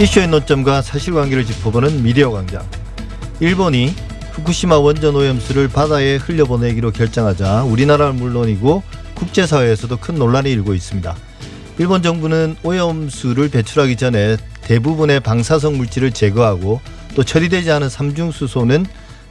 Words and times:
이슈의 0.00 0.28
논점과 0.28 0.80
사실관계를 0.80 1.44
짚어보는 1.44 2.04
미디어 2.04 2.30
광장. 2.30 2.64
일본이 3.40 3.92
후쿠시마 4.30 4.78
원전 4.78 5.16
오염수를 5.16 5.66
바다에 5.66 6.18
흘려보내기로 6.18 6.92
결정하자 6.92 7.64
우리나라는 7.64 8.14
물론이고 8.14 8.84
국제사회에서도 9.16 9.96
큰 9.96 10.14
논란이 10.14 10.52
일고 10.52 10.74
있습니다. 10.74 11.16
일본 11.78 12.04
정부는 12.04 12.54
오염수를 12.62 13.48
배출하기 13.48 13.96
전에 13.96 14.36
대부분의 14.62 15.18
방사성 15.18 15.76
물질을 15.76 16.12
제거하고 16.12 16.80
또 17.16 17.24
처리되지 17.24 17.72
않은 17.72 17.88
삼중수소는 17.88 18.86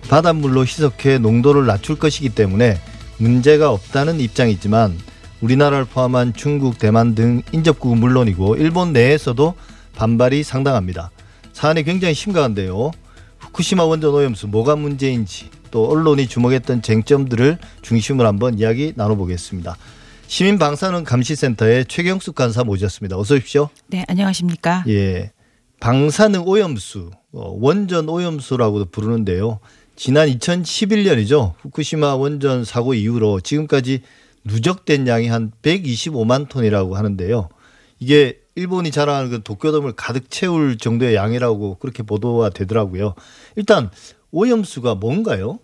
바닷물로 0.10 0.64
희석해 0.64 1.18
농도를 1.20 1.66
낮출 1.66 1.98
것이기 1.98 2.28
때문에 2.28 2.78
문제가 3.20 3.72
없다는 3.72 4.20
입장이지만 4.20 4.98
우리나라를 5.40 5.86
포함한 5.86 6.34
중국, 6.34 6.78
대만 6.78 7.16
등 7.16 7.42
인접국은 7.54 8.00
물론이고 8.00 8.58
일본 8.58 8.92
내에서도 8.92 9.56
반발이 9.98 10.44
상당합니다. 10.44 11.10
사안이 11.54 11.84
굉장히 11.84 12.14
심각한데요. 12.14 12.92
후쿠시마 13.40 13.84
원전 13.84 14.14
오염수 14.14 14.48
뭐가 14.48 14.76
문제인지 14.76 15.50
또 15.72 15.90
언론이 15.90 16.28
주목했던 16.28 16.84
쟁점들을 16.84 17.58
중심으로 17.82 18.28
한번 18.28 18.60
이야기 18.60 18.94
나눠보겠습니다. 18.96 19.76
시민 20.28 20.60
방사능 20.60 21.04
감시센터의 21.04 21.86
최경숙 21.86 22.36
간사 22.36 22.64
모셨습니다. 22.64 23.18
어서 23.18 23.36
오십시오. 23.36 23.70
네, 23.88 24.06
안녕하십니까? 24.08 24.84
예. 24.88 25.32
방사능 25.80 26.48
오염수, 26.48 27.12
어, 27.34 27.56
원전 27.60 28.08
오염수라고도 28.08 28.86
부르는데요. 28.86 29.60
지난 29.96 30.28
2011년이죠. 30.30 31.54
후쿠시마 31.60 32.16
원전 32.16 32.66
사고 32.66 32.94
이후로 32.94 33.42
지금까지 33.42 34.02
누적된 34.44 35.08
양이 35.08 35.28
한 35.28 35.52
125만 35.64 36.50
톤이라고 36.50 36.96
하는데요. 36.96 37.50
이게 38.00 38.40
일본이 38.58 38.90
자랑하는 38.90 39.30
그 39.30 39.44
도쿄돔을 39.44 39.94
가득 39.94 40.32
채울 40.32 40.80
정도의 40.80 41.14
양이라고 41.14 41.76
그렇게 41.76 42.02
보도가 42.02 42.50
되더라고요. 42.50 43.14
일단 43.56 43.92
오염수가 44.32 44.96
뭔가요? 44.96 45.60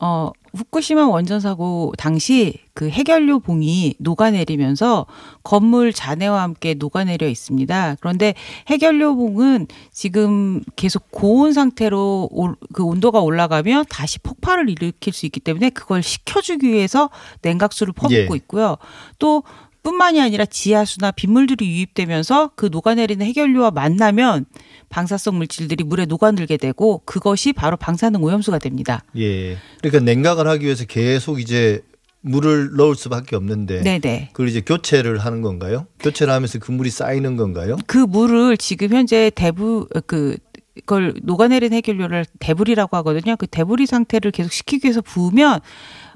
어, 0.00 0.32
후쿠시마 0.52 1.06
원전 1.06 1.38
사고 1.38 1.92
당시 1.96 2.58
그 2.74 2.88
해결료 2.90 3.38
봉이 3.38 3.94
녹아내리면서 3.98 5.06
건물 5.44 5.92
잔해와 5.92 6.42
함께 6.42 6.74
녹아내려 6.74 7.28
있습니다. 7.28 7.98
그런데 8.00 8.34
해결료 8.66 9.14
봉은 9.14 9.68
지금 9.92 10.64
계속 10.74 11.12
고온 11.12 11.52
상태로 11.52 12.28
그 12.72 12.82
온도가 12.82 13.20
올라가면 13.20 13.84
다시 13.88 14.18
폭발을 14.18 14.68
일으킬 14.68 15.12
수 15.12 15.26
있기 15.26 15.38
때문에 15.38 15.70
그걸 15.70 16.02
식혀주기 16.02 16.66
위해서 16.66 17.08
냉각수를 17.42 17.92
퍼붓고 17.92 18.34
예. 18.34 18.36
있고요. 18.36 18.78
또 19.20 19.44
뿐만이 19.82 20.20
아니라 20.20 20.44
지하수나 20.44 21.10
빗물들이 21.10 21.68
유입되면서 21.68 22.52
그 22.54 22.68
녹아내리는 22.70 23.24
해결료와 23.26 23.72
만나면 23.72 24.46
방사성 24.88 25.36
물질들이 25.36 25.84
물에 25.84 26.06
녹아들게 26.06 26.56
되고 26.56 27.02
그것이 27.04 27.52
바로 27.52 27.76
방사능 27.76 28.22
오염수가 28.22 28.58
됩니다. 28.58 29.04
예. 29.16 29.56
그러니까 29.80 30.04
냉각을 30.04 30.46
하기 30.46 30.64
위해서 30.64 30.84
계속 30.84 31.40
이제 31.40 31.82
물을 32.20 32.76
넣을 32.76 32.94
수밖에 32.94 33.34
없는데 33.34 33.82
네네. 33.82 34.30
그걸 34.32 34.48
이제 34.48 34.60
교체를 34.60 35.18
하는 35.18 35.42
건가요? 35.42 35.86
교체를 35.98 36.32
하면서 36.32 36.58
그 36.60 36.70
물이 36.70 36.88
쌓이는 36.90 37.36
건가요? 37.36 37.76
그 37.86 37.98
물을 37.98 38.56
지금 38.56 38.90
현재 38.90 39.30
대부 39.34 39.88
그 40.06 40.36
그걸 40.74 41.14
녹아내린 41.22 41.72
해결료를 41.72 42.24
대불이라고 42.38 42.96
하거든요. 42.98 43.36
그 43.36 43.46
대불이 43.46 43.86
상태를 43.86 44.30
계속 44.30 44.52
시키기 44.52 44.86
위해서 44.86 45.02
부으면 45.02 45.60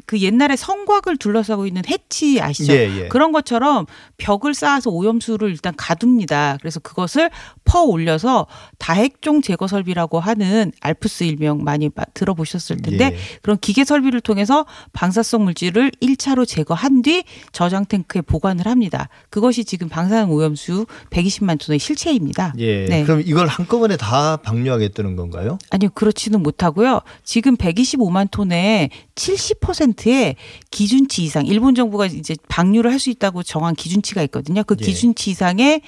그 0.06 0.20
옛날에 0.20 0.56
성곽을 0.56 1.16
둘러싸고 1.18 1.66
있는 1.66 1.82
해치 1.86 2.40
아시죠? 2.40 2.72
예, 2.72 3.02
예. 3.02 3.08
그런 3.08 3.32
것처럼 3.32 3.86
벽을 4.16 4.54
쌓아서 4.54 4.90
오염수를 4.90 5.50
일단 5.50 5.74
가둡니다. 5.76 6.58
그래서 6.60 6.78
그것을 6.80 7.30
퍼 7.64 7.82
올려서 7.82 8.46
다핵종 8.78 9.42
제거 9.42 9.66
설비라고 9.66 10.20
하는 10.20 10.70
알프스 10.80 11.24
일명 11.24 11.64
많이 11.64 11.90
들어보셨을 12.14 12.76
텐데 12.78 13.04
예. 13.12 13.16
그런 13.42 13.58
기계 13.58 13.84
설비를 13.84 14.20
통해서 14.20 14.64
방사성 14.92 15.44
물질을 15.44 15.90
1차로 16.00 16.46
제거한 16.46 17.02
뒤 17.02 17.24
저장 17.52 17.84
탱크에 17.84 18.22
보관을 18.22 18.66
합니다. 18.66 19.08
그것이 19.28 19.64
지금 19.64 19.88
방사능 19.88 20.30
오염수 20.30 20.86
120만 21.10 21.58
톤의 21.58 21.80
실체입니다. 21.80 22.54
예. 22.58 22.86
네. 22.86 23.02
그럼 23.02 23.22
이걸 23.24 23.48
한꺼번에 23.48 23.96
다 23.96 24.36
방류하겠다는 24.36 25.16
건가요? 25.16 25.58
아니요, 25.70 25.90
그렇지는 25.94 26.42
못하고요. 26.42 27.00
지금 27.24 27.56
125만 27.56 28.30
톤의 28.30 28.90
70%의 29.16 30.36
기준치 30.70 31.24
이상 31.24 31.46
일본 31.46 31.74
정부가 31.74 32.06
이제 32.06 32.36
방류를 32.48 32.92
할 32.92 32.96
수 32.96 33.10
있다고 33.10 33.42
정한 33.42 33.74
기준치가 33.74 34.22
있거든요. 34.24 34.62
그 34.64 34.74
예. 34.80 34.84
기준치 34.84 35.30
이상의 35.30 35.82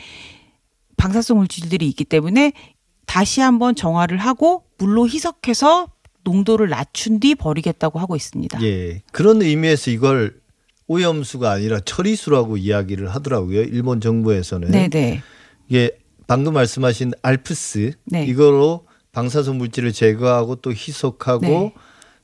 방사성 0.98 1.38
물질들이 1.38 1.88
있기 1.88 2.04
때문에 2.04 2.52
다시 3.06 3.40
한번 3.40 3.74
정화를 3.74 4.18
하고 4.18 4.64
물로 4.76 5.08
희석해서 5.08 5.88
농도를 6.24 6.68
낮춘 6.68 7.20
뒤 7.20 7.34
버리겠다고 7.34 7.98
하고 7.98 8.14
있습니다. 8.14 8.62
예. 8.62 9.00
그런 9.12 9.40
의미에서 9.40 9.90
이걸 9.90 10.38
오염수가 10.86 11.50
아니라 11.50 11.80
처리수라고 11.80 12.58
이야기를 12.58 13.08
하더라고요. 13.14 13.62
일본 13.62 14.00
정부에서는. 14.00 14.70
네네. 14.70 15.22
이게 15.68 15.90
방금 16.26 16.52
말씀하신 16.54 17.12
알프스 17.22 17.92
네. 18.04 18.24
이거로 18.26 18.86
방사성 19.12 19.56
물질을 19.58 19.92
제거하고 19.92 20.56
또 20.56 20.72
희석하고 20.72 21.40
네. 21.40 21.72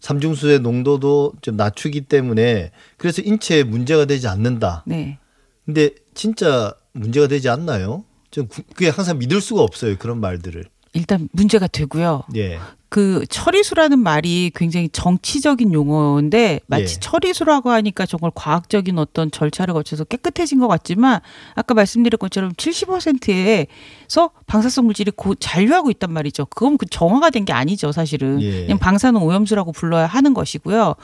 삼중수의 0.04 0.60
농도도 0.60 1.32
좀 1.40 1.56
낮추기 1.56 2.02
때문에 2.02 2.72
그래서 2.98 3.22
인체에 3.22 3.64
문제가 3.64 4.04
되지 4.04 4.28
않는다. 4.28 4.84
네. 4.86 5.18
근데 5.64 5.90
진짜 6.12 6.74
문제가 6.92 7.26
되지 7.26 7.48
않나요? 7.48 8.04
좀 8.30 8.46
그게 8.48 8.90
항상 8.90 9.18
믿을 9.18 9.40
수가 9.40 9.62
없어요. 9.62 9.96
그런 9.96 10.20
말들을. 10.20 10.66
일단 10.92 11.28
문제가 11.32 11.66
되고요. 11.66 12.24
예. 12.36 12.58
그 12.94 13.26
처리수라는 13.28 13.98
말이 13.98 14.52
굉장히 14.54 14.88
정치적인 14.88 15.72
용어인데 15.72 16.60
마치 16.68 16.94
예. 16.94 17.00
처리수라고 17.00 17.70
하니까 17.70 18.06
정말 18.06 18.30
과학적인 18.32 18.96
어떤 19.00 19.32
절차를 19.32 19.74
거쳐서 19.74 20.04
깨끗해진 20.04 20.60
것 20.60 20.68
같지만 20.68 21.18
아까 21.56 21.74
말씀드린 21.74 22.16
것처럼 22.18 22.52
70%에서 22.52 24.30
방사성 24.46 24.84
물질이 24.84 25.10
고 25.10 25.34
잔류하고 25.34 25.90
있단 25.90 26.12
말이죠. 26.12 26.46
그건 26.46 26.78
그 26.78 26.86
정화가 26.86 27.30
된 27.30 27.44
게 27.44 27.52
아니죠, 27.52 27.90
사실은. 27.90 28.40
예. 28.40 28.62
그냥 28.62 28.78
방사능 28.78 29.24
오염수라고 29.24 29.72
불러야 29.72 30.06
하는 30.06 30.32
것이고요. 30.32 30.94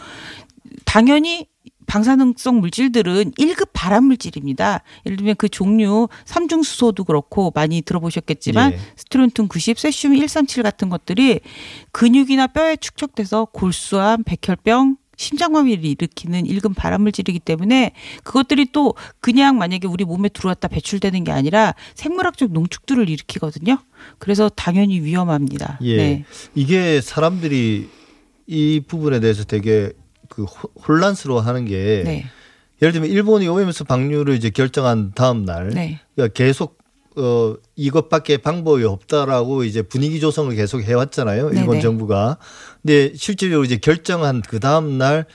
당연히 0.85 1.47
방사능성 1.91 2.61
물질들은 2.61 3.33
1급 3.33 3.71
발암 3.73 4.05
물질입니다. 4.05 4.85
예를 5.07 5.17
들면 5.17 5.35
그 5.37 5.49
종류 5.49 6.07
삼중 6.25 6.63
수소도 6.63 7.03
그렇고 7.03 7.51
많이 7.53 7.83
들어보셨겠지만 7.83 8.75
예. 8.75 8.79
스트론튬 8.95 9.49
90, 9.49 9.77
세슘 9.77 10.13
137 10.13 10.63
같은 10.63 10.89
것들이 10.89 11.41
근육이나 11.91 12.47
뼈에 12.47 12.77
축적돼서 12.77 13.47
골수암, 13.47 14.23
백혈병, 14.23 14.99
심장마비를 15.17 15.85
일으키는 15.85 16.45
1급 16.45 16.77
발암물질이기 16.77 17.41
때문에 17.41 17.91
그것들이 18.23 18.67
또 18.71 18.95
그냥 19.19 19.59
만약에 19.59 19.89
우리 19.89 20.05
몸에 20.05 20.29
들어왔다 20.29 20.69
배출되는 20.69 21.25
게 21.25 21.33
아니라 21.33 21.75
생물학적 21.97 22.53
농축들을 22.53 23.09
일으키거든요. 23.09 23.79
그래서 24.21 24.49
당연히 24.49 25.01
위험합니다. 25.01 25.81
예. 25.83 25.97
네. 25.97 26.25
이게 26.55 27.01
사람들이 27.01 27.89
이 28.47 28.81
부분에 28.87 29.19
대해서 29.19 29.43
되게 29.43 29.93
그 30.31 30.45
혼란스러워하는 30.45 31.67
게 31.67 32.03
네. 32.07 32.25
예를 32.81 32.93
들면 32.93 33.11
일본이 33.11 33.47
오염수 33.47 33.85
방류를 33.85 34.35
이제 34.35 34.49
결정한 34.49 35.13
다음 35.15 35.45
날 35.45 35.69
네. 35.69 36.01
그러니까 36.15 36.33
계속 36.33 36.79
어 37.17 37.57
이것밖에 37.77 38.39
방법이 38.39 38.85
없다라고 38.85 39.65
이제 39.65 39.83
분위기 39.83 40.21
조성을 40.21 40.55
계속 40.55 40.81
해왔잖아요 40.81 41.51
일본 41.51 41.71
네네. 41.73 41.81
정부가 41.81 42.39
근데 42.81 43.13
실질적으로 43.17 43.65
이제 43.65 43.77
결정한 43.77 44.41
그 44.41 44.61
다음 44.61 44.97
날 44.97 45.27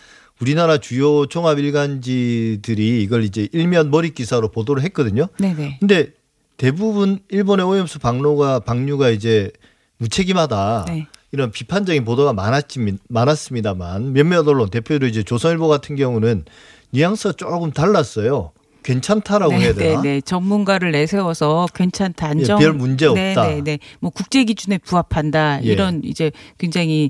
우리나라 0.42 0.78
주요 0.78 1.26
종합 1.26 1.60
일간지들이 1.60 3.04
이걸 3.04 3.24
이제 3.24 3.48
일면 3.52 3.90
머리 3.90 4.14
기사로 4.14 4.50
보도를 4.52 4.84
했거든요. 4.84 5.28
네네. 5.40 5.78
근데 5.80 6.12
대부분 6.58 7.20
일본의 7.30 7.66
오염수 7.66 8.00
방류가 8.00 8.62
방류가 8.62 9.10
이제 9.10 9.52
무책임하다. 9.98 10.86
네. 10.88 11.08
이런 11.32 11.52
비판적인 11.52 12.06
보도가 12.06 12.34
많았지, 12.34 12.80
많았습니다만 13.10 14.14
몇몇 14.14 14.48
언론 14.48 14.70
대표로 14.70 15.08
이제 15.08 15.24
조선일보 15.24 15.68
같은 15.68 15.96
경우는 15.96 16.46
뉘앙스가 16.92 17.34
조금 17.34 17.72
달랐어요. 17.72 18.52
괜찮다라고 18.84 19.52
네, 19.54 19.60
해야 19.60 19.74
되나? 19.74 20.02
네, 20.02 20.10
네. 20.16 20.22
전문가를 20.22 20.92
내세워서 20.92 21.68
괜찮다, 21.74 22.28
안정. 22.28 22.62
예, 22.62 22.66
별 22.66 22.74
문제 22.74 23.12
네, 23.12 23.32
없다. 23.32 23.48
네, 23.48 23.62
네, 23.62 23.80
뭐 24.00 24.12
국제 24.12 24.44
기준에 24.44 24.78
부합한다. 24.78 25.66
예. 25.66 25.68
이런 25.72 26.02
이제 26.04 26.32
굉장히 26.60 27.10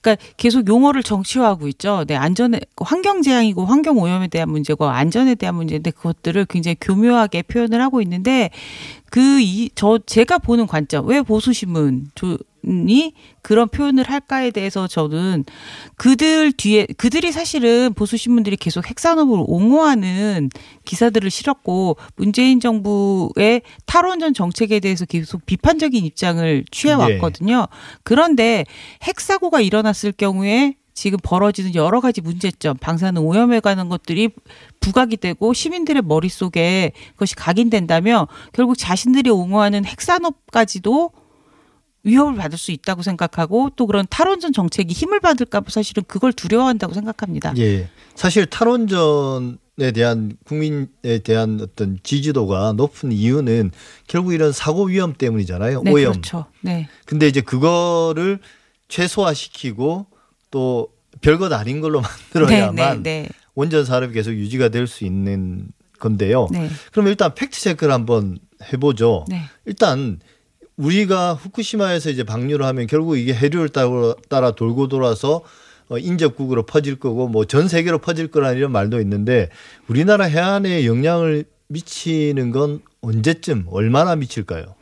그러니까 0.00 0.22
계속 0.36 0.66
용어를 0.66 1.04
정치화하고 1.04 1.68
있죠. 1.68 2.04
네, 2.08 2.16
안전에 2.16 2.58
환경 2.76 3.22
재앙이고 3.22 3.64
환경 3.64 3.98
오염에 3.98 4.26
대한 4.26 4.50
문제고 4.50 4.86
안전에 4.86 5.36
대한 5.36 5.54
문제인데 5.54 5.92
그것들을 5.92 6.44
굉장히 6.46 6.74
교묘하게 6.80 7.42
표현을 7.42 7.80
하고 7.80 8.02
있는데 8.02 8.50
그 9.10 9.20
이 9.40 9.70
저 9.76 10.00
제가 10.04 10.38
보는 10.38 10.66
관점 10.66 11.06
왜 11.06 11.22
보수 11.22 11.52
신문 11.52 12.10
이 12.64 13.12
그런 13.42 13.68
표현을 13.68 14.04
할까에 14.04 14.50
대해서 14.50 14.86
저는 14.86 15.44
그들 15.96 16.52
뒤에 16.52 16.86
그들이 16.96 17.32
사실은 17.32 17.92
보수 17.94 18.16
신문들이 18.16 18.56
계속 18.56 18.88
핵산업을 18.88 19.44
옹호하는 19.46 20.50
기사들을 20.84 21.30
실었고 21.30 21.96
문재인 22.16 22.60
정부의 22.60 23.62
탈원전 23.86 24.34
정책에 24.34 24.80
대해서 24.80 25.04
계속 25.04 25.44
비판적인 25.46 26.04
입장을 26.04 26.64
취해 26.70 26.94
왔거든요. 26.94 27.58
네. 27.60 27.66
그런데 28.04 28.64
핵사고가 29.02 29.60
일어났을 29.60 30.12
경우에 30.12 30.76
지금 30.94 31.18
벌어지는 31.22 31.74
여러 31.74 32.00
가지 32.00 32.20
문제점, 32.20 32.76
방사능 32.76 33.26
오염에 33.26 33.60
관한 33.60 33.88
것들이 33.88 34.28
부각이 34.80 35.16
되고 35.16 35.52
시민들의 35.52 36.02
머릿속에 36.02 36.92
그것이 37.12 37.34
각인된다면 37.34 38.26
결국 38.52 38.76
자신들이 38.76 39.30
옹호하는 39.30 39.84
핵산업까지도 39.84 41.10
위협을 42.04 42.34
받을 42.36 42.58
수 42.58 42.72
있다고 42.72 43.02
생각하고 43.02 43.70
또 43.76 43.86
그런 43.86 44.06
탈원전 44.10 44.52
정책이 44.52 44.92
힘을 44.92 45.20
받을까 45.20 45.60
봐 45.60 45.66
사실은 45.70 46.02
그걸 46.06 46.32
두려워한다고 46.32 46.94
생각합니다. 46.94 47.54
예. 47.58 47.88
사실 48.14 48.46
탈원전 48.46 49.58
에 49.80 49.90
대한 49.90 50.36
국민에 50.44 51.20
대한 51.24 51.58
어떤 51.62 51.98
지지도가 52.02 52.74
높은 52.74 53.10
이유는 53.10 53.70
결국 54.06 54.34
이런 54.34 54.52
사고 54.52 54.84
위험 54.84 55.14
때문이잖아요. 55.14 55.82
네, 55.82 55.90
오염. 55.90 56.12
그렇죠. 56.12 56.44
네. 56.60 56.88
근데 57.06 57.26
이제 57.26 57.40
그거를 57.40 58.38
최소화시키고 58.88 60.06
또 60.50 60.88
별것 61.22 61.52
아닌 61.54 61.80
걸로 61.80 62.02
만들어야만 62.34 63.02
네, 63.02 63.22
네, 63.22 63.22
네. 63.22 63.28
원전 63.54 63.86
산업이 63.86 64.12
계속 64.12 64.32
유지가 64.32 64.68
될 64.68 64.86
수 64.86 65.04
있는 65.04 65.68
건데요. 65.98 66.48
네. 66.50 66.68
그럼 66.90 67.06
일단 67.08 67.34
팩트 67.34 67.58
체크를 67.58 67.94
한번 67.94 68.38
해보죠. 68.72 69.24
네. 69.28 69.42
일단 69.64 70.20
우리가 70.76 71.34
후쿠시마에서 71.34 72.10
이제 72.10 72.24
방류를 72.24 72.64
하면 72.66 72.86
결국 72.86 73.16
이게 73.16 73.34
해류를 73.34 73.68
따라, 74.28 74.50
돌고 74.52 74.88
돌아서 74.88 75.42
어, 75.88 75.98
인접국으로 75.98 76.64
퍼질 76.64 76.98
거고 76.98 77.28
뭐 77.28 77.44
전 77.44 77.68
세계로 77.68 77.98
퍼질 77.98 78.28
거라는 78.28 78.56
이런 78.56 78.72
말도 78.72 79.00
있는데 79.00 79.48
우리나라 79.88 80.24
해안에 80.24 80.86
영향을 80.86 81.44
미치는 81.68 82.50
건 82.50 82.80
언제쯤 83.02 83.66
얼마나 83.70 84.16
미칠까요? 84.16 84.74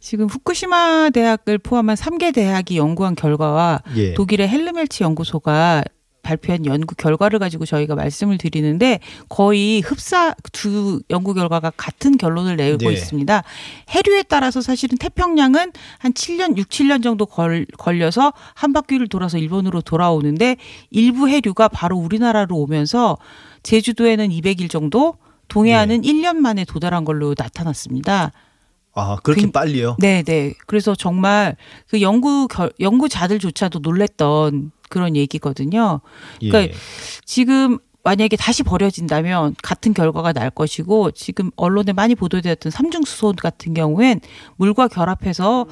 지금 0.00 0.26
후쿠시마 0.26 1.10
대학을 1.12 1.58
포함한 1.58 1.96
3개 1.96 2.32
대학이 2.34 2.76
연구한 2.78 3.14
결과와 3.14 3.80
예. 3.96 4.14
독일의 4.14 4.48
헬르멜치 4.48 5.02
연구소가 5.02 5.82
발표한 6.28 6.66
연구 6.66 6.94
결과를 6.94 7.38
가지고 7.38 7.64
저희가 7.64 7.94
말씀을 7.94 8.36
드리는데 8.36 9.00
거의 9.30 9.80
흡사 9.80 10.34
두 10.52 11.00
연구 11.08 11.32
결과가 11.32 11.72
같은 11.76 12.18
결론을 12.18 12.56
내고 12.56 12.76
네. 12.76 12.92
있습니다. 12.92 13.42
해류에 13.88 14.24
따라서 14.24 14.60
사실은 14.60 14.98
태평양은 14.98 15.72
한 15.98 16.12
7년, 16.12 16.58
6, 16.58 16.68
7년 16.68 17.02
정도 17.02 17.24
걸, 17.24 17.66
걸려서 17.78 18.34
한 18.54 18.74
바퀴를 18.74 19.08
돌아서 19.08 19.38
일본으로 19.38 19.80
돌아오는데 19.80 20.56
일부 20.90 21.28
해류가 21.28 21.68
바로 21.68 21.96
우리나라로 21.96 22.56
오면서 22.56 23.16
제주도에는 23.62 24.28
200일 24.28 24.70
정도, 24.70 25.16
동해안은 25.48 26.02
네. 26.02 26.12
1년 26.12 26.36
만에 26.36 26.66
도달한 26.66 27.06
걸로 27.06 27.34
나타났습니다. 27.36 28.32
아 28.94 29.16
그렇게 29.22 29.46
그, 29.46 29.50
빨리요? 29.50 29.96
네, 29.98 30.22
네. 30.22 30.52
그래서 30.66 30.94
정말 30.94 31.56
그 31.88 32.02
연구 32.02 32.48
결, 32.48 32.70
연구자들조차도 32.80 33.78
놀랬던 33.78 34.72
그런 34.88 35.16
얘기거든요. 35.16 36.00
그러니까 36.40 36.62
예. 36.62 36.72
지금 37.24 37.78
만약에 38.04 38.36
다시 38.36 38.62
버려진다면 38.62 39.54
같은 39.62 39.92
결과가 39.92 40.32
날 40.32 40.50
것이고 40.50 41.10
지금 41.10 41.50
언론에 41.56 41.92
많이 41.92 42.14
보도되었던 42.14 42.70
삼중수소 42.70 43.34
같은 43.36 43.74
경우엔 43.74 44.20
물과 44.56 44.88
결합해서 44.88 45.66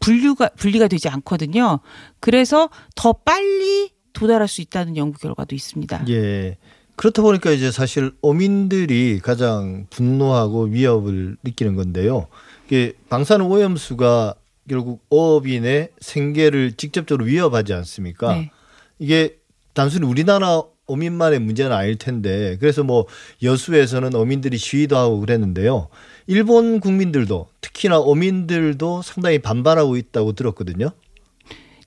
분류가 0.00 0.50
분리가 0.56 0.88
되지 0.88 1.08
않거든요. 1.08 1.78
그래서 2.18 2.68
더 2.96 3.12
빨리 3.12 3.90
도달할 4.12 4.48
수 4.48 4.60
있다는 4.60 4.96
연구 4.96 5.18
결과도 5.18 5.54
있습니다. 5.54 6.06
예. 6.08 6.56
그렇다 6.96 7.22
보니까 7.22 7.50
이제 7.52 7.70
사실 7.70 8.12
어민들이 8.20 9.20
가장 9.22 9.86
분노하고 9.90 10.64
위협을 10.64 11.36
느끼는 11.42 11.76
건데요. 11.76 12.26
이게 12.66 12.94
방사능 13.08 13.50
오염수가 13.50 14.34
결국 14.68 15.04
어업인의 15.10 15.90
생계를 16.00 16.72
직접적으로 16.72 17.26
위협하지 17.26 17.72
않습니까? 17.74 18.34
네. 18.34 18.50
이게 18.98 19.38
단순히 19.74 20.06
우리나라 20.06 20.62
어민만의 20.86 21.38
문제는 21.38 21.72
아닐 21.72 21.96
텐데 21.96 22.56
그래서 22.60 22.82
뭐 22.82 23.06
여수에서는 23.42 24.14
어민들이 24.14 24.58
시위도 24.58 24.96
하고 24.96 25.20
그랬는데요. 25.20 25.88
일본 26.26 26.80
국민들도 26.80 27.48
특히나 27.60 27.98
어민들도 27.98 29.02
상당히 29.02 29.38
반발하고 29.38 29.96
있다고 29.96 30.32
들었거든요. 30.32 30.90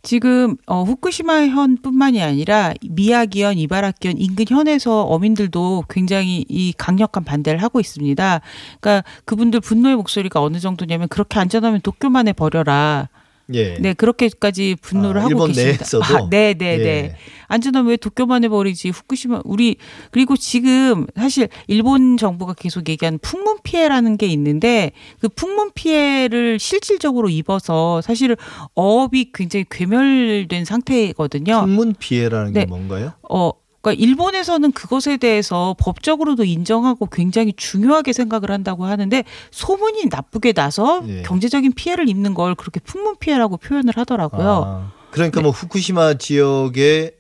지금 0.06 0.56
어 0.68 0.84
후쿠시마 0.84 1.48
현뿐만이 1.48 2.22
아니라 2.22 2.74
미야기현, 2.88 3.58
이바라키현 3.58 4.20
인근 4.20 4.46
현에서 4.48 5.02
어민들도 5.02 5.86
굉장히 5.90 6.46
이 6.48 6.74
강력한 6.78 7.24
반대를 7.24 7.64
하고 7.64 7.80
있습니다. 7.80 8.42
그러니까 8.80 9.10
그분들 9.26 9.62
분노의 9.62 9.96
목소리가 9.96 10.44
어느 10.44 10.60
정도냐면 10.60 11.08
그렇게 11.08 11.40
안전하면 11.40 11.82
도쿄만에 11.82 12.34
버려라. 12.34 13.10
예. 13.54 13.78
네, 13.80 13.94
그렇게까지 13.94 14.76
분노를 14.82 15.22
아, 15.22 15.26
하고 15.26 15.46
계십니다. 15.46 15.86
아, 16.02 16.28
네, 16.30 16.54
네, 16.54 16.78
네, 16.78 16.80
예. 16.80 16.84
네. 16.84 17.16
안전하면 17.48 17.90
왜 17.92 17.98
도쿄만 17.98 18.44
해버리지? 18.44 18.90
후쿠시마 18.90 19.42
우리 19.46 19.78
그리고 20.12 20.36
지금 20.36 21.06
사실 21.16 21.48
일본 21.68 22.18
정부가 22.18 22.54
계속 22.54 22.90
얘기하는 22.90 23.20
풍문 23.20 23.60
피해라는 23.64 24.18
게 24.18 24.26
있는데 24.28 24.92
그 25.20 25.30
풍문 25.30 25.72
피해를 25.76 26.58
실질적으로 26.60 27.30
입어서 27.30 28.02
사실 28.02 28.36
어업이 28.74 29.32
굉장히 29.34 29.66
괴멸된 29.70 30.66
상태거든요. 30.66 31.62
풍문 31.62 31.96
피해라는 32.00 32.54
네. 32.54 32.62
게 32.62 32.66
뭔가요? 32.66 33.14
어. 33.30 33.52
그러니까 33.86 34.04
일본에서는 34.04 34.72
그것에 34.72 35.18
대해서 35.18 35.76
법적으로도 35.78 36.44
인정하고 36.44 37.06
굉장히 37.06 37.54
중요하게 37.56 38.14
생각을 38.14 38.50
한다고 38.50 38.86
하는데 38.86 39.24
소문이 39.52 40.06
나쁘게 40.10 40.54
나서 40.54 41.04
예. 41.08 41.22
경제적인 41.22 41.74
피해를 41.74 42.10
입는 42.10 42.34
걸 42.34 42.56
그렇게 42.56 42.80
풍문 42.80 43.18
피해라고 43.20 43.58
표현을 43.58 43.94
하더라고요. 43.96 44.64
아, 44.66 44.92
그러니까 45.12 45.40
네. 45.40 45.44
뭐 45.44 45.52
후쿠시마 45.52 46.16
지역에 46.16 47.12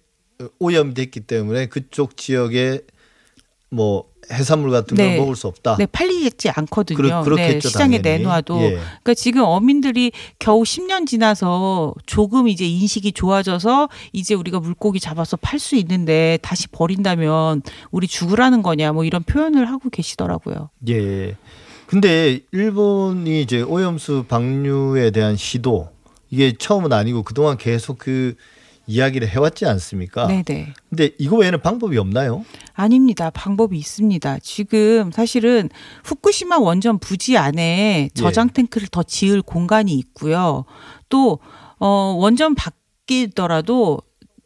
오염됐기 0.57 1.21
때문에 1.21 1.67
그쪽 1.67 2.17
지역에 2.17 2.81
뭐 3.75 4.05
해산물 4.31 4.71
같은 4.71 4.95
네. 4.97 5.09
걸 5.09 5.17
먹을 5.19 5.35
수 5.35 5.47
없다. 5.47 5.75
네, 5.77 5.85
팔리지 5.85 6.49
않거든요. 6.49 7.21
그렇, 7.23 7.35
네, 7.35 7.59
시장에 7.59 8.01
당연히. 8.01 8.23
내놔도. 8.23 8.61
예. 8.61 8.69
그러니까 8.71 9.13
지금 9.13 9.43
어민들이 9.43 10.11
겨우 10.39 10.63
10년 10.63 11.05
지나서 11.05 11.93
조금 12.05 12.47
이제 12.47 12.65
인식이 12.65 13.11
좋아져서 13.11 13.89
이제 14.13 14.33
우리가 14.33 14.59
물고기 14.59 14.99
잡아서 14.99 15.37
팔 15.37 15.59
수 15.59 15.75
있는데 15.75 16.37
다시 16.41 16.67
버린다면 16.67 17.61
우리 17.91 18.07
죽으라는 18.07 18.61
거냐 18.61 18.91
뭐 18.93 19.03
이런 19.03 19.23
표현을 19.23 19.69
하고 19.69 19.89
계시더라고요. 19.89 20.69
예. 20.89 21.35
근데 21.87 22.39
일본이 22.51 23.41
이제 23.41 23.61
오염수 23.61 24.25
방류에 24.27 25.11
대한 25.11 25.35
시도 25.35 25.89
이게 26.31 26.53
처음은 26.57 26.91
아니고 26.91 27.23
그동안 27.23 27.57
계속 27.57 27.99
그 27.99 28.35
이야기를 28.87 29.27
해왔지 29.27 29.65
않습니까? 29.65 30.27
네네. 30.27 30.73
근데 30.89 31.11
이거 31.17 31.37
외에는 31.37 31.61
방법이 31.61 31.97
없나요? 31.97 32.45
아닙니다. 32.73 33.29
방법이 33.31 33.77
있습니다. 33.77 34.39
지금 34.39 35.11
사실은 35.11 35.69
후쿠시마 36.03 36.57
원전 36.59 36.99
부지 36.99 37.37
안에 37.37 38.09
저장 38.13 38.47
예. 38.49 38.53
탱크를 38.53 38.87
더 38.89 39.03
지을 39.03 39.41
공간이 39.41 39.93
있고요. 39.93 40.65
또, 41.09 41.39
어, 41.79 42.15
원전 42.17 42.55
바뀌더라도 42.55 43.99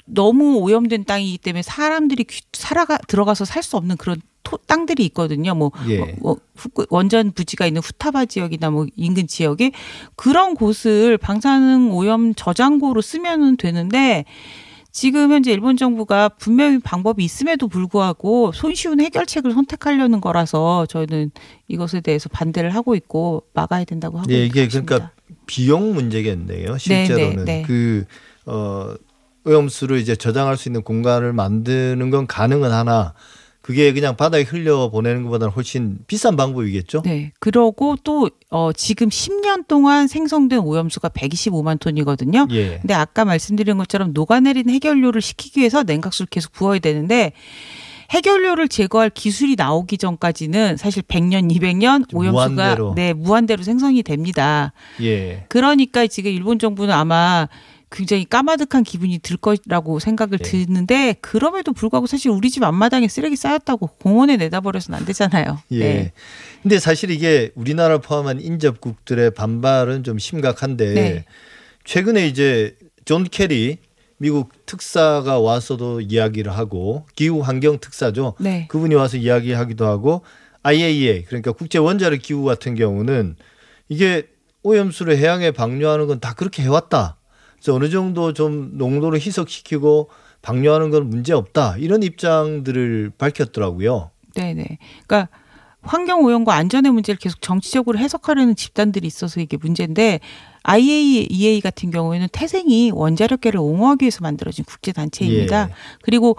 너무 0.06 0.58
오염된 0.58 1.06
땅이기 1.06 1.38
때문에 1.38 1.62
사람들이 1.62 2.26
살아가 2.54 2.98
들어가서 2.98 3.46
살 3.46 3.62
수 3.62 3.78
없는 3.78 3.98
그런 3.98 4.20
토, 4.44 4.58
땅들이 4.58 5.06
있거든요. 5.08 5.56
뭐, 5.56 5.72
예. 5.88 6.00
뭐, 6.00 6.08
뭐 6.20 6.38
후, 6.56 6.70
원전 6.90 7.32
부지가 7.32 7.66
있는 7.66 7.82
후타바 7.82 8.26
지역이나 8.26 8.70
뭐 8.70 8.86
인근 8.96 9.28
지역에 9.28 9.72
그런 10.16 10.56
곳을 10.56 11.18
방사능 11.18 11.92
오염 11.94 12.34
저장고로 12.36 13.02
쓰면은 13.02 13.58
되는데 13.58 14.26
지금 14.92 15.32
현재 15.32 15.52
일본 15.52 15.78
정부가 15.78 16.30
분명히 16.30 16.80
방법이 16.80 17.24
있음에도 17.24 17.68
불구하고 17.68 18.52
손쉬운 18.52 19.00
해결책을 19.00 19.52
선택하려는 19.54 20.20
거라서 20.20 20.88
저희는 20.88 21.32
이것에 21.68 22.02
대해서 22.02 22.28
반대를 22.30 22.72
하고 22.72 22.96
있고 22.96 23.44
막아야 23.54 23.86
된다고 23.86 24.18
하고 24.18 24.28
네, 24.28 24.46
이게 24.46 24.68
그러니까 24.68 24.68
있습니다. 24.68 24.96
그러니까 24.96 25.14
비용 25.46 25.94
문제겠네요. 25.94 26.78
실제로는 26.78 27.46
네, 27.46 27.46
네, 27.46 27.62
네. 27.62 27.64
그 27.68 28.06
어, 28.46 28.96
오염수를 29.46 30.00
이제 30.00 30.16
저장할 30.16 30.58
수 30.58 30.70
있는 30.70 30.82
공간을 30.82 31.34
만드는 31.34 32.10
건 32.10 32.28
가능은 32.28 32.72
하나 32.72 33.14
그게 33.70 33.94
그냥 33.94 34.16
바다에 34.16 34.42
흘려 34.42 34.90
보내는 34.90 35.22
것보다는 35.26 35.54
훨씬 35.54 36.00
비싼 36.08 36.36
방법이겠죠. 36.36 37.04
네. 37.04 37.32
그러고 37.40 37.98
또 38.04 38.32
어, 38.50 38.74
지금 38.74 39.10
10년 39.10 39.68
동안 39.68 40.08
생성된 40.08 40.62
오염수가 40.62 41.10
125만 41.10 41.80
톤이거든요. 41.80 42.48
예. 42.50 42.80
근데 42.80 42.96
아까 42.96 43.26
말씀드린 43.26 43.78
것처럼 43.78 44.12
녹아내린 44.14 44.72
해결료를 44.72 45.22
시키기 45.22 45.60
위해서 45.60 45.84
냉각수를 45.84 46.30
계속 46.32 46.52
부어야 46.52 46.80
되는데 46.80 47.34
해결료를 48.10 48.70
제거할 48.70 49.12
기술이 49.12 49.54
나오기 49.56 50.00
전까지는 50.00 50.78
사실 50.78 51.04
100년, 51.04 51.56
200년 51.56 52.12
오염수가 52.12 52.50
무한대로. 52.50 52.94
네 52.96 53.14
무한대로 53.14 53.62
생성이 53.62 54.02
됩니다. 54.02 54.74
예. 55.00 55.46
그러니까 55.48 56.08
지금 56.08 56.32
일본 56.32 56.58
정부는 56.58 56.92
아마 56.92 57.48
굉장히 57.92 58.26
까마득한 58.26 58.84
기분이 58.84 59.20
들 59.20 59.38
거라고 59.38 60.00
생각을 60.00 60.38
네. 60.38 60.44
드는데 60.44 61.16
그럼에도 61.22 61.74
불구하고 61.74 62.06
사실 62.08 62.30
우리 62.30 62.50
집 62.50 62.64
앞마당에 62.64 63.08
쓰레기 63.08 63.36
쌓였다고 63.36 63.88
공원에 64.00 64.38
내다 64.38 64.62
버려서는 64.62 65.00
안 65.00 65.06
되잖아요. 65.06 65.60
예. 65.72 65.80
네. 65.80 66.14
근데 66.62 66.78
사실 66.80 67.10
이게 67.10 67.52
우리나라 67.56 67.98
포함한 67.98 68.42
인접국들의 68.42 69.32
반발은 69.32 70.04
좀 70.04 70.20
심각한데 70.20 70.94
네. 70.94 71.26
최근에 71.84 72.28
이제 72.28 72.76
존 73.06 73.24
케리 73.24 73.78
미국 74.18 74.52
특사가 74.66 75.40
와서도 75.40 76.02
이야기를 76.02 76.52
하고 76.52 77.06
기후 77.16 77.40
환경 77.40 77.80
특사죠. 77.80 78.36
네. 78.40 78.68
그분이 78.70 78.94
와서 78.96 79.18
이야기하기도 79.18 79.88
하고 79.88 80.22
IAEA 80.62 81.24
그러니까 81.24 81.54
국제 81.54 81.80
원자력 81.80 82.22
기구 82.22 82.44
같은 82.44 82.76
경우는 82.76 83.38
이게 83.88 84.28
오염수를 84.62 85.18
해양에 85.18 85.52
방류하는 85.52 86.06
건 86.06 86.20
다 86.20 86.34
그렇게 86.34 86.62
해왔다. 86.62 87.16
그래서 87.60 87.76
어느 87.76 87.90
정도 87.90 88.34
좀 88.34 88.78
농도를 88.78 89.20
희석시키고 89.20 90.10
방류하는 90.42 90.90
건 90.90 91.10
문제 91.10 91.34
없다. 91.34 91.78
이런 91.78 92.02
입장들을 92.04 93.12
밝혔더라고요. 93.18 94.12
네네. 94.36 94.78
그러니까 95.06 95.30
환경 95.82 96.24
오염과 96.24 96.54
안전의 96.54 96.92
문제를 96.92 97.18
계속 97.18 97.42
정치적으로 97.42 97.98
해석하려는 98.00 98.56
집단들이 98.56 99.08
있어서 99.08 99.40
이게 99.40 99.58
문제인데 99.58 100.20
IAEA 100.64 101.62
같은 101.62 101.90
경우에는 101.90 102.28
태생이 102.32 102.92
원자력계를 102.94 103.60
옹호하기 103.60 104.04
위해서 104.04 104.20
만들어진 104.22 104.66
국제 104.66 104.92
단체입니다. 104.92 105.70
예. 105.70 105.74
그리고 106.02 106.36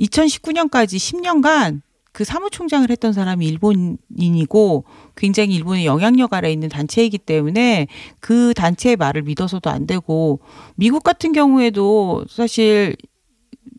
2019년까지 0.00 0.96
10년간 0.96 1.80
그 2.12 2.24
사무총장을 2.24 2.88
했던 2.90 3.12
사람이 3.12 3.46
일본인이고 3.46 4.84
굉장히 5.16 5.54
일본의 5.54 5.86
영향력 5.86 6.34
아래 6.34 6.52
있는 6.52 6.68
단체이기 6.68 7.18
때문에 7.18 7.86
그 8.20 8.52
단체의 8.54 8.96
말을 8.96 9.22
믿어서도 9.22 9.70
안 9.70 9.86
되고 9.86 10.40
미국 10.76 11.02
같은 11.02 11.32
경우에도 11.32 12.24
사실 12.28 12.96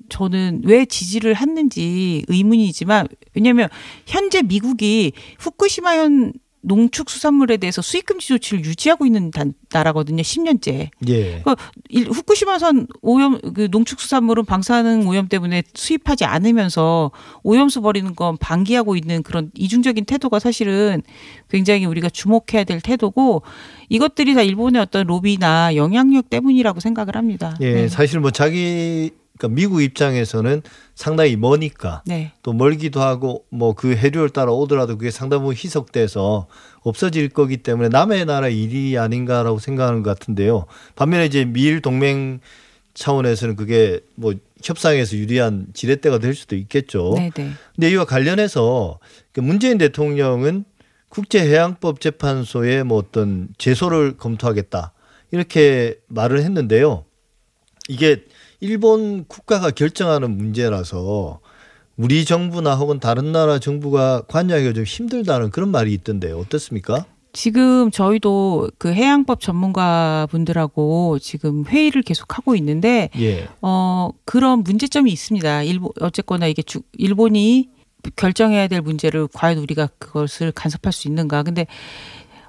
저는 0.09 0.61
왜 0.65 0.85
지지를 0.85 1.35
했는지 1.35 2.23
의문이지만 2.27 3.07
왜냐하면 3.35 3.69
현재 4.05 4.41
미국이 4.41 5.13
후쿠시마현 5.39 6.33
농축수산물에 6.63 7.57
대해서 7.57 7.81
수입금지 7.81 8.27
조치를 8.27 8.65
유지하고 8.65 9.05
있는 9.05 9.31
단, 9.31 9.53
나라거든요. 9.71 10.23
10년째. 10.23 10.89
예. 11.07 11.41
그러니까 11.41 11.55
후쿠시마산 11.91 12.87
오염 13.01 13.39
그 13.53 13.67
농축수산물은 13.69 14.45
방사능 14.45 15.07
오염 15.07 15.27
때문에 15.27 15.63
수입하지 15.73 16.25
않으면서 16.25 17.11
오염수 17.43 17.81
버리는 17.81 18.15
건 18.15 18.37
방기하고 18.37 18.95
있는 18.95 19.23
그런 19.23 19.51
이중적인 19.55 20.05
태도가 20.05 20.39
사실은 20.39 21.01
굉장히 21.49 21.85
우리가 21.85 22.09
주목해야 22.09 22.63
될 22.63 22.81
태도고 22.81 23.43
이것들이 23.89 24.33
다 24.33 24.41
일본의 24.41 24.81
어떤 24.81 25.05
로비나 25.05 25.75
영향력 25.75 26.29
때문이라고 26.29 26.79
생각을 26.79 27.15
합니다. 27.15 27.57
예, 27.61 27.73
네. 27.73 27.87
사실 27.87 28.19
뭐 28.19 28.31
자기 28.31 29.11
그러니까 29.37 29.55
미국 29.55 29.81
입장에서는 29.81 30.61
상당히 30.95 31.35
머니까 31.35 32.03
네. 32.05 32.31
또 32.43 32.53
멀기도 32.53 33.01
하고 33.01 33.45
뭐 33.49 33.73
그 33.73 33.95
해류를 33.95 34.29
따라 34.29 34.51
오더라도 34.51 34.97
그게 34.97 35.09
상당 35.11 35.39
부분 35.39 35.55
희석돼서 35.55 36.47
없어질 36.81 37.29
거기 37.29 37.57
때문에 37.57 37.89
남의 37.89 38.25
나라 38.25 38.47
일이 38.47 38.97
아닌가라고 38.97 39.59
생각하는 39.59 40.03
것 40.03 40.17
같은데요. 40.17 40.65
반면에 40.95 41.25
이제 41.25 41.45
미일 41.45 41.81
동맹 41.81 42.39
차원에서는 42.93 43.55
그게 43.55 44.01
뭐 44.15 44.33
협상에서 44.63 45.17
유리한 45.17 45.67
지렛대가 45.73 46.19
될 46.19 46.35
수도 46.35 46.55
있겠죠. 46.55 47.13
네네. 47.15 47.31
네. 47.35 47.51
근데 47.75 47.91
이와 47.91 48.05
관련해서 48.05 48.99
그 49.31 49.39
문재인 49.39 49.79
대통령은 49.79 50.65
국제해양법 51.09 51.99
재판소에 51.99 52.83
뭐 52.83 52.97
어떤 52.97 53.49
제소를 53.57 54.17
검토하겠다 54.17 54.93
이렇게 55.31 55.99
말을 56.07 56.41
했는데요. 56.41 57.05
이게 57.89 58.23
일본 58.63 59.25
국가가 59.25 59.71
결정하는 59.71 60.37
문제라서 60.37 61.41
우리 61.97 62.23
정부나 62.23 62.75
혹은 62.75 63.01
다른 63.01 63.33
나라 63.33 63.59
정부가 63.59 64.21
관여하기가 64.29 64.71
좀 64.71 64.85
힘들다는 64.85 65.49
그런 65.51 65.69
말이 65.69 65.91
있던데요. 65.93 66.37
어떻습니까? 66.39 67.05
지금 67.33 67.91
저희도 67.91 68.69
그 68.77 68.93
해양법 68.93 69.41
전문가 69.41 70.27
분들하고 70.31 71.19
지금 71.19 71.65
회의를 71.65 72.03
계속 72.03 72.37
하고 72.37 72.55
있는데 72.55 73.09
예. 73.19 73.49
어 73.61 74.11
그런 74.23 74.63
문제점이 74.63 75.11
있습니다. 75.11 75.63
일본 75.63 75.91
어쨌거나 75.99 76.47
이게 76.47 76.61
주, 76.61 76.79
일본이 76.93 77.67
결정해야 78.15 78.69
될 78.69 78.79
문제를 78.79 79.27
과연 79.33 79.57
우리가 79.57 79.89
그것을 79.99 80.53
간섭할 80.53 80.93
수 80.93 81.09
있는가? 81.09 81.43
근데 81.43 81.67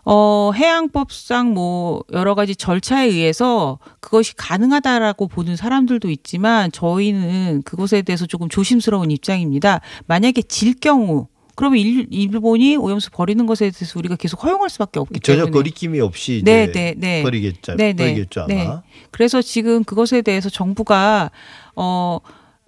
어, 0.05 0.53
해양법상 0.55 1.55
뭐 1.55 2.05
여러 2.13 2.35
가지 2.35 2.55
절차에 2.55 3.07
의해서 3.07 3.79
그것이 4.01 4.35
가능하다라고 4.37 5.29
보는 5.29 5.57
사람들도 5.57 6.11
있지만 6.11 6.71
저희는 6.73 7.63
그것에 7.65 8.03
대해서 8.03 8.27
조금 8.27 8.49
조심스러운 8.49 9.11
입장입니다. 9.11 9.81
만약에 10.07 10.43
질 10.43 10.75
경우 10.75 11.29
그러면 11.57 11.79
일, 11.79 12.07
일본이 12.11 12.77
오염수 12.77 13.11
버리는 13.13 13.47
것에 13.47 13.71
대해서 13.71 13.99
우리가 13.99 14.17
계속 14.17 14.43
허용할 14.43 14.69
수밖에 14.71 14.99
없기 14.99 15.21
전혀 15.21 15.37
때문에 15.37 15.51
전혀 15.51 15.53
거리낌이 15.53 16.01
없이 16.01 16.43
네, 16.45 16.71
네, 16.73 16.95
네. 16.97 17.23
버리겠죠. 17.23 17.77
네, 17.77 17.93
네, 17.93 18.09
버리겠죠 18.09 18.41
아마. 18.41 18.55
네. 18.55 18.69
그래서 19.11 19.41
지금 19.41 19.85
그것에 19.85 20.23
대해서 20.23 20.51
정부가 20.51 21.31
어 21.77 22.19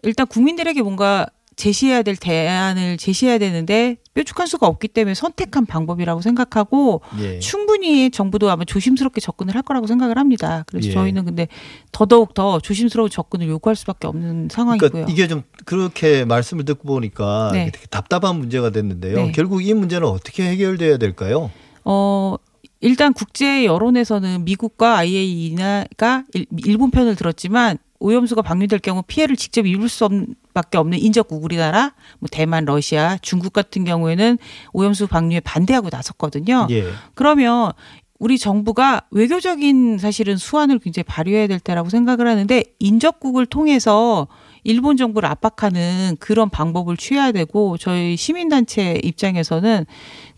일단 0.05 0.27
국민들에게 0.27 0.83
뭔가 0.83 1.27
제시해야 1.57 2.03
될 2.03 2.17
대안을 2.17 2.99
제시해야 2.99 3.39
되는데 3.39 3.97
뾰족한 4.13 4.47
수가 4.47 4.67
없기 4.67 4.89
때문에 4.89 5.15
선택한 5.15 5.65
방법이라고 5.67 6.21
생각하고 6.21 7.01
예. 7.19 7.39
충분히 7.39 8.11
정부도 8.11 8.51
아마 8.51 8.65
조심스럽게 8.65 9.21
접근을 9.21 9.55
할 9.55 9.63
거라고 9.63 9.87
생각을 9.87 10.19
합니다. 10.19 10.65
그래서 10.67 10.89
예. 10.89 10.93
저희는 10.93 11.25
근데 11.25 11.49
더더욱 11.93 12.35
더 12.35 12.61
조심스러운 12.61 13.09
접근을 13.09 13.49
요구할 13.49 13.75
수밖에 13.75 14.07
없는 14.07 14.49
상황이고요. 14.51 14.91
그러니까 14.91 15.13
이게 15.13 15.29
좀 15.29 15.43
그렇게 15.65 16.27
말씀을 16.27 16.67
듣고 16.67 16.89
보니까 16.89 17.51
네. 17.53 17.73
답답한 17.91 18.39
문제가 18.39 18.71
됐는데요. 18.71 19.17
네. 19.17 19.33
결국 19.33 19.65
이 19.67 19.73
문제는 19.73 20.07
어떻게 20.07 20.45
해결돼야 20.45 20.99
될까요? 20.99 21.51
어 21.85 22.37
일단 22.81 23.15
국제 23.15 23.65
여론에서는 23.65 24.45
미국과 24.45 24.99
IAEA가 24.99 26.25
일본 26.65 26.91
편을 26.91 27.17
들었지만 27.17 27.79
오염수가 27.99 28.43
방류될 28.43 28.81
경우 28.81 29.03
피해를 29.07 29.37
직접 29.37 29.67
입을 29.67 29.89
수 29.89 30.09
밖에 30.55 30.79
없는 30.79 30.99
인접국 30.99 31.45
우리나라, 31.45 31.95
뭐 32.19 32.29
대만, 32.31 32.65
러시아, 32.65 33.19
중국 33.23 33.53
같은 33.53 33.85
경우에는 33.85 34.39
오염수 34.73 35.07
방류에 35.07 35.41
반대하고 35.41 35.89
나섰거든요. 35.91 36.69
예. 36.71 36.85
그러면 37.15 37.73
우리 38.19 38.39
정부가 38.39 39.03
외교적인 39.11 39.99
사실은 39.99 40.37
수완을 40.37 40.79
굉장히 40.79 41.05
발휘해야 41.05 41.47
될 41.47 41.61
때라고 41.61 41.91
생각을 41.91 42.27
하는데 42.27 42.65
인접국을 42.79 43.45
통해서 43.45 44.27
일본 44.65 44.97
정부를 44.97 45.29
압박하는 45.29 46.17
그런 46.19 46.49
방법을 46.49 46.97
취해야 46.97 47.31
되고 47.31 47.77
저희 47.77 48.17
시민단체 48.17 49.01
입장에서는 49.05 49.85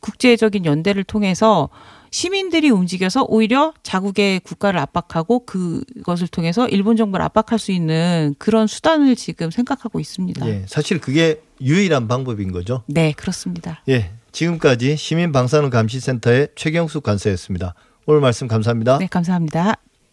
국제적인 0.00 0.64
연대를 0.64 1.04
통해서 1.04 1.68
시민들이 2.10 2.70
움직여서 2.70 3.26
오히려 3.28 3.72
자국의 3.82 4.40
국가를 4.40 4.80
압박하고 4.80 5.44
그것을 5.46 6.28
통해서 6.28 6.68
일본 6.68 6.96
정부를 6.96 7.24
압박할 7.24 7.58
수 7.58 7.72
있는 7.72 8.34
그런 8.38 8.66
수단을 8.66 9.16
지금 9.16 9.50
생각하고 9.50 10.00
있습니다. 10.00 10.46
예, 10.48 10.64
사실 10.66 11.00
그게 11.00 11.42
유일한 11.60 12.08
방법인 12.08 12.52
거죠. 12.52 12.82
네, 12.86 13.12
그렇습니다. 13.12 13.82
예, 13.88 14.12
지금까지 14.32 14.96
시민방사능 14.96 15.70
감시센터의 15.70 16.48
최경숙 16.54 17.02
간사였습니다. 17.02 17.74
오늘 18.06 18.20
말씀 18.20 18.48
감사합니다. 18.48 18.98
네, 18.98 19.06
감사합니다. 19.06 19.74